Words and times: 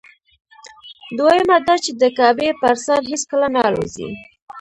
دویمه 1.17 1.57
دا 1.67 1.75
چې 1.83 1.91
د 2.01 2.03
کعبې 2.17 2.49
پر 2.61 2.75
سر 2.85 3.01
هېڅکله 3.11 3.47
نه 3.55 3.61
الوزي. 3.67 4.09